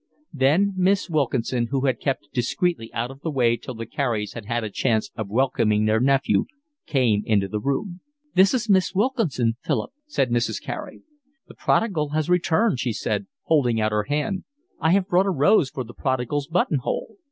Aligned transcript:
Then 0.33 0.73
Miss 0.75 1.11
Wilkinson, 1.11 1.67
who 1.67 1.85
had 1.85 1.99
kept 1.99 2.33
discreetly 2.33 2.91
out 2.91 3.11
of 3.11 3.21
the 3.21 3.29
way 3.29 3.55
till 3.55 3.75
the 3.75 3.85
Careys 3.85 4.33
had 4.33 4.47
had 4.47 4.63
a 4.63 4.71
chance 4.71 5.11
of 5.15 5.29
welcoming 5.29 5.85
their 5.85 5.99
nephew, 5.99 6.45
came 6.87 7.21
into 7.23 7.47
the 7.47 7.59
room. 7.59 7.99
"This 8.33 8.55
is 8.55 8.67
Miss 8.67 8.95
Wilkinson, 8.95 9.57
Philip," 9.63 9.91
said 10.07 10.31
Mrs. 10.31 10.59
Carey. 10.59 11.03
"The 11.47 11.53
prodigal 11.53 12.13
has 12.13 12.31
returned," 12.31 12.79
she 12.79 12.93
said, 12.93 13.27
holding 13.43 13.79
out 13.79 13.91
her 13.91 14.05
hand. 14.05 14.43
"I 14.79 14.93
have 14.93 15.07
brought 15.07 15.27
a 15.27 15.29
rose 15.29 15.69
for 15.69 15.83
the 15.83 15.93
prodigal's 15.93 16.47
buttonhole." 16.47 17.17